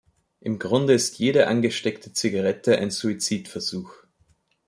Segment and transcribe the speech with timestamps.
[0.39, 3.93] Im Grunde ist jede angesteckte Zigarette ein Suizidversuch.